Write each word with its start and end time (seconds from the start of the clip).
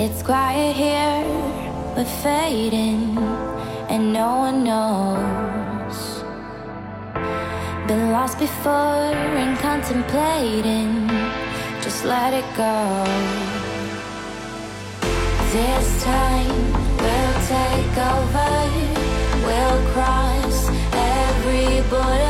It's 0.00 0.22
quiet 0.22 0.76
here, 0.76 1.24
we're 1.96 2.04
fading, 2.22 3.18
and 3.88 4.12
no 4.12 4.38
one 4.46 4.62
knows. 4.62 6.22
Been 7.88 8.12
lost 8.12 8.38
before 8.38 9.10
and 9.42 9.58
contemplating, 9.58 11.08
just 11.82 12.04
let 12.04 12.32
it 12.32 12.46
go. 12.56 12.76
This 15.50 16.04
time 16.04 16.72
we'll 17.02 17.38
take 17.56 17.96
over, 18.14 18.52
we'll 19.48 19.80
cross 19.94 20.68
every 20.94 21.82
border. 21.90 22.27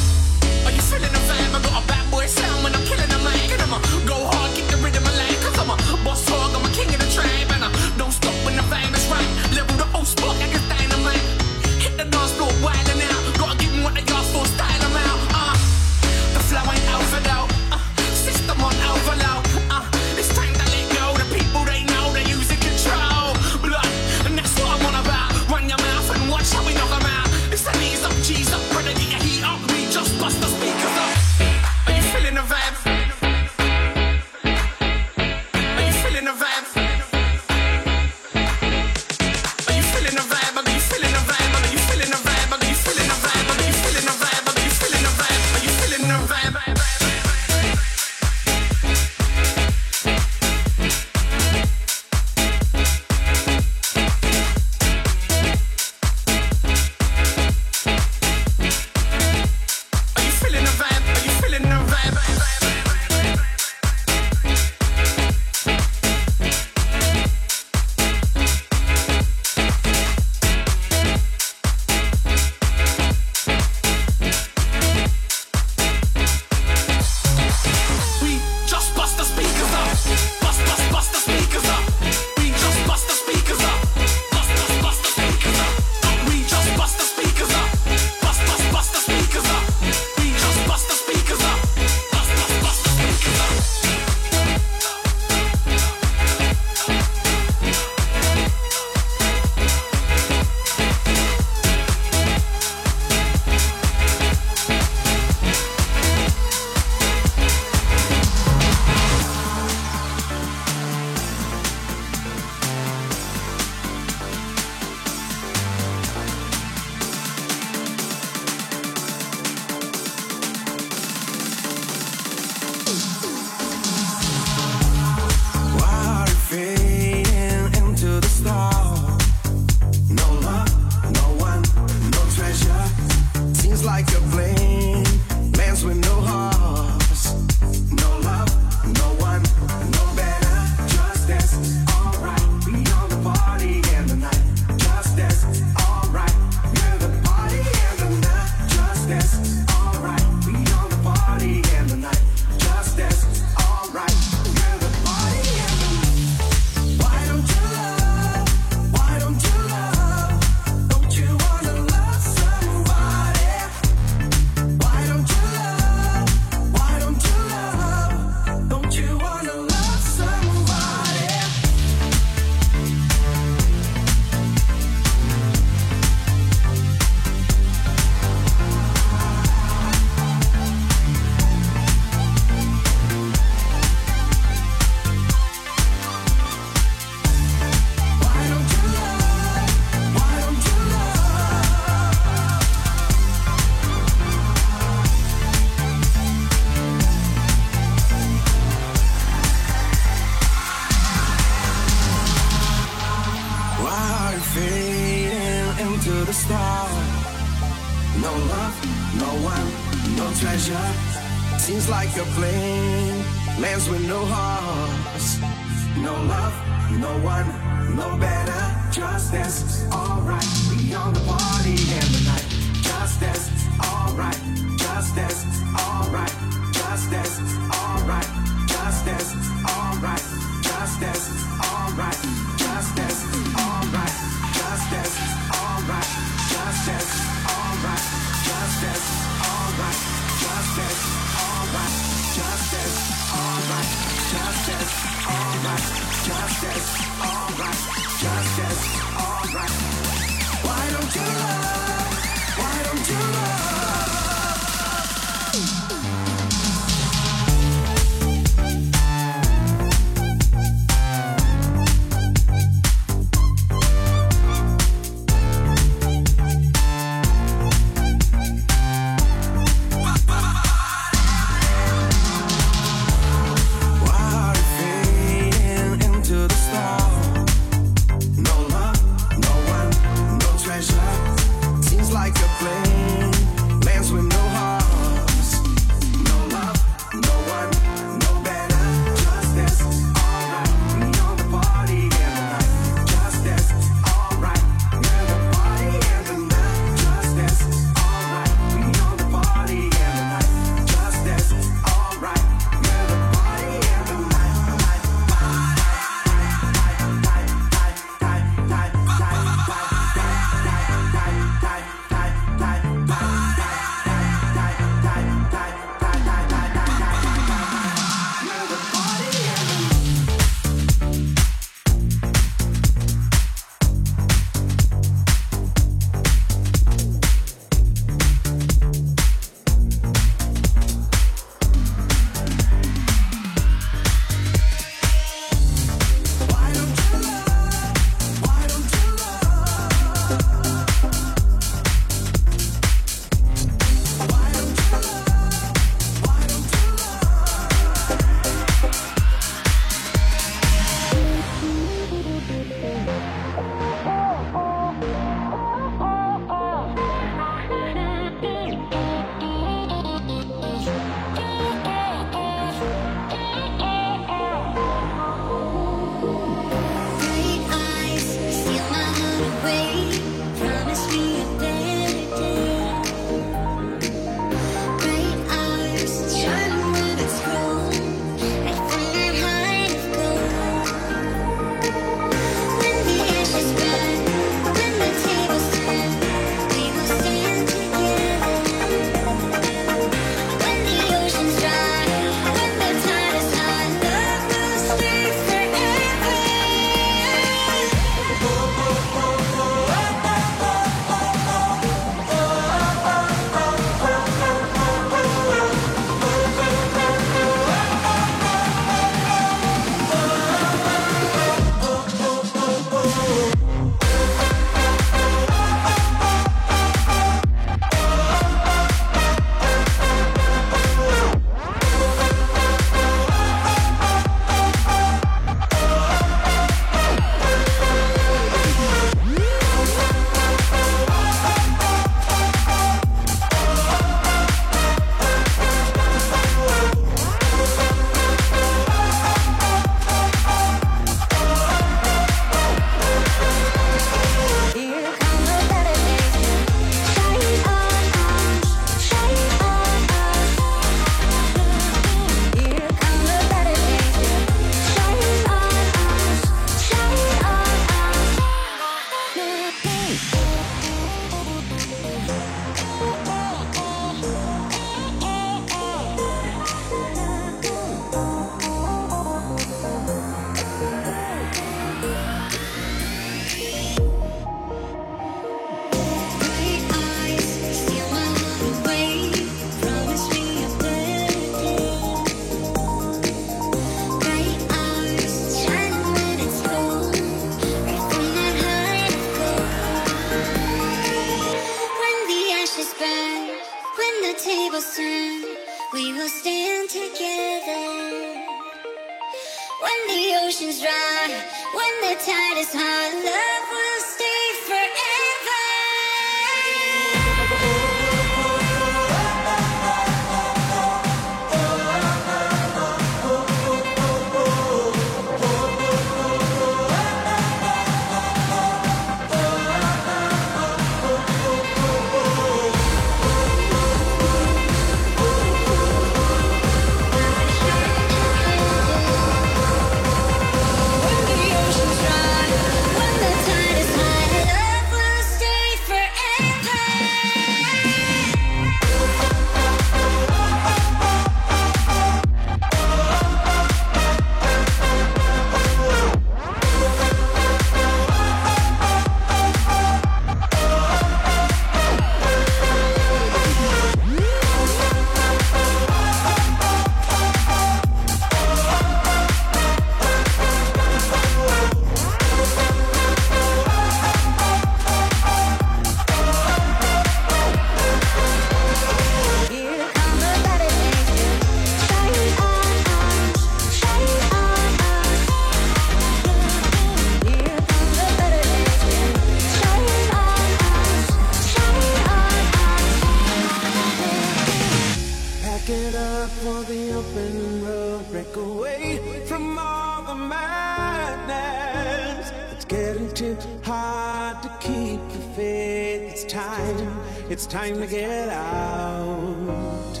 time 597.62 597.80
to 597.80 597.86
get 597.86 598.28
out. 598.28 600.00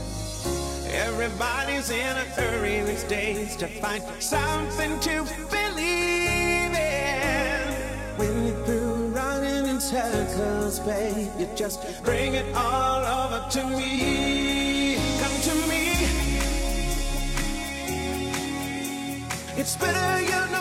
Everybody's 0.90 1.90
in 1.90 2.16
a 2.16 2.26
hurry 2.36 2.82
these 2.82 3.04
days 3.04 3.54
to 3.54 3.68
find 3.68 4.02
something 4.18 4.98
to 4.98 5.22
believe 5.48 6.74
in. 6.74 7.72
When 8.16 8.46
you're 8.46 8.64
through 8.66 9.06
running 9.18 9.66
in 9.66 9.80
circles, 9.80 10.80
babe, 10.80 11.30
you 11.38 11.48
just 11.54 12.02
bring 12.02 12.34
it 12.34 12.46
all 12.56 13.02
over 13.20 13.48
to 13.50 13.62
me. 13.78 14.96
Come 15.20 15.36
to 15.48 15.54
me. 15.70 15.82
It's 19.56 19.76
better 19.76 20.20
you 20.20 20.51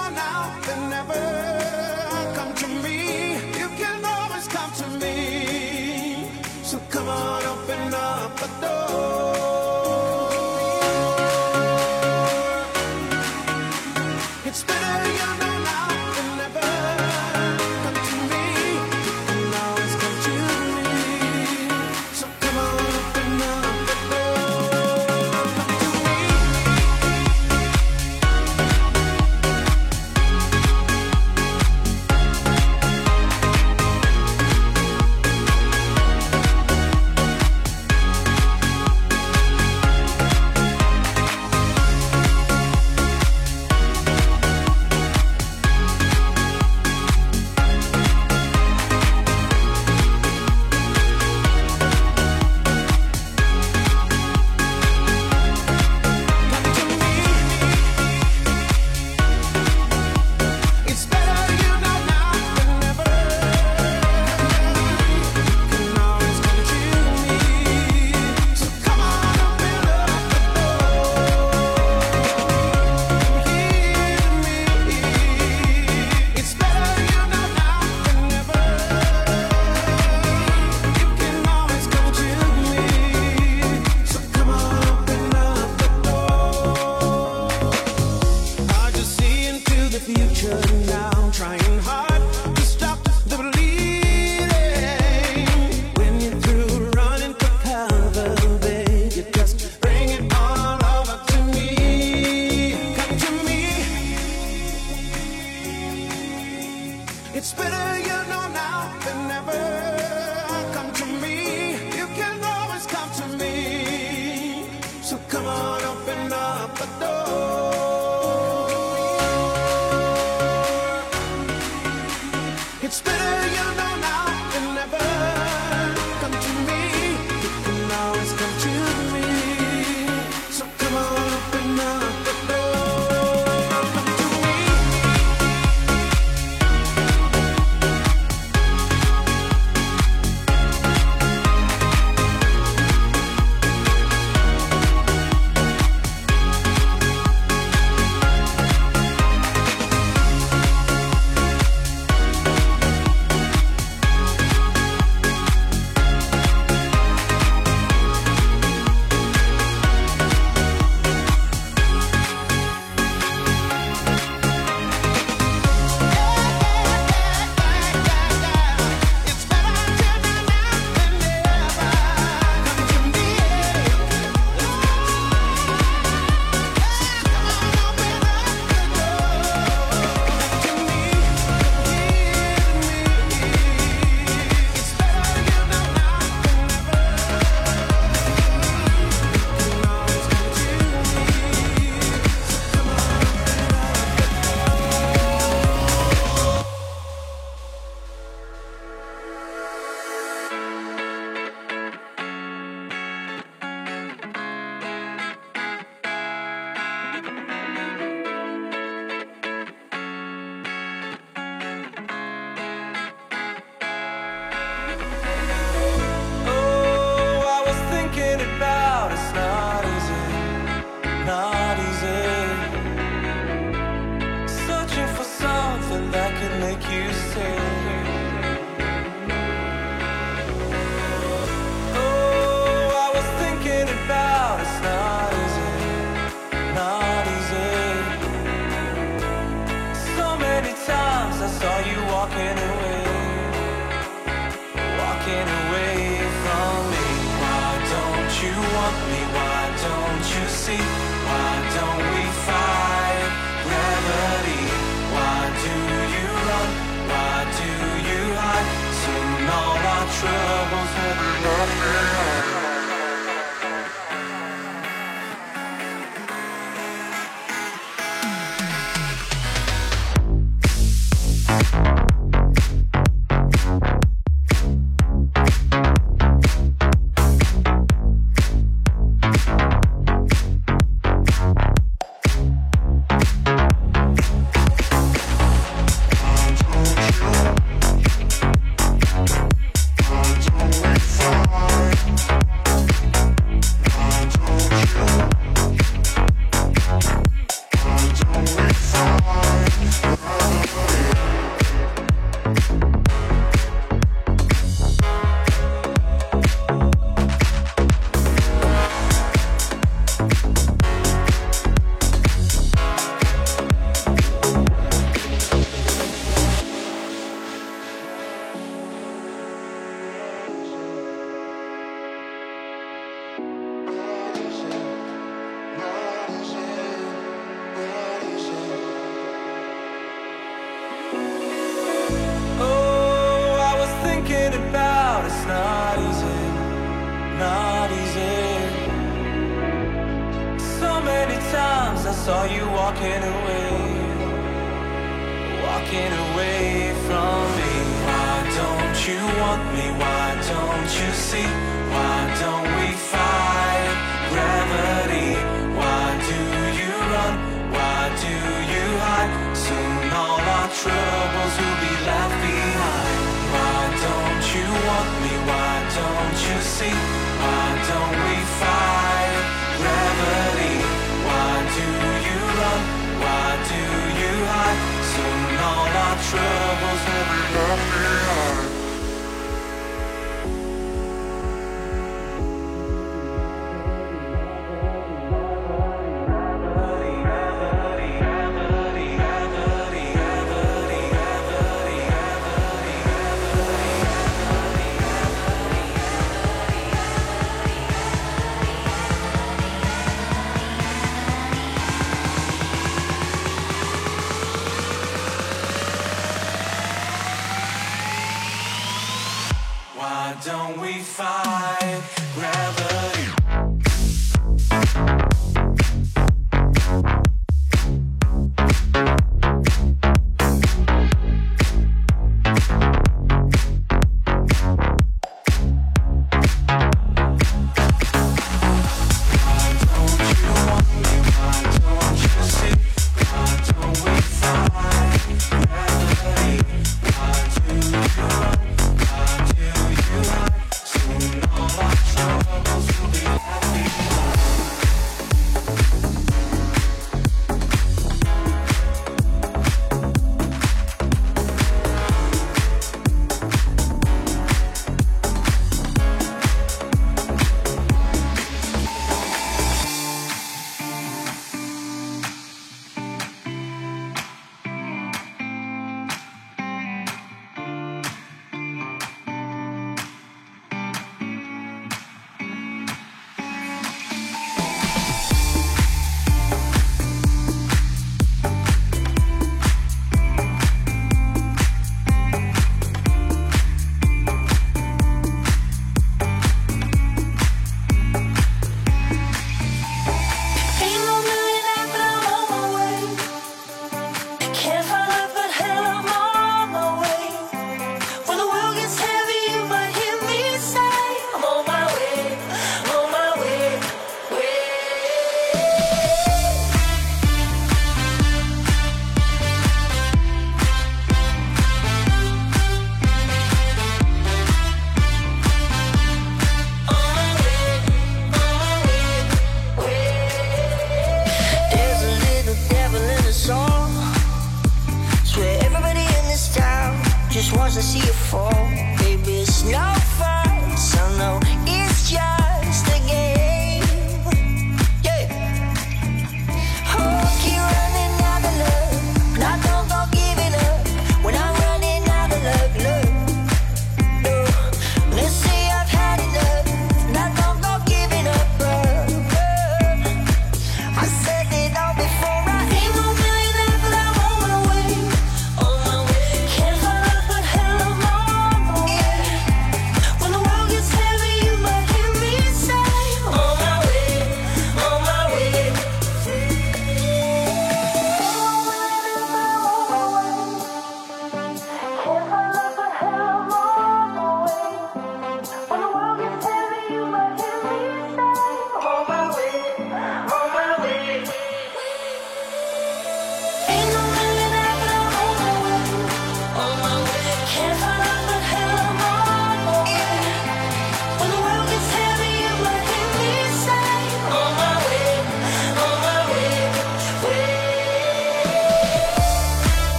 don't 411.01 411.50